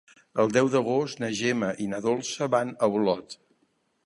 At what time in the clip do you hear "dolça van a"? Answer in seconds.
2.09-2.93